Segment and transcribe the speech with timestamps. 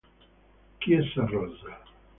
[0.79, 1.71] Chiesa rossa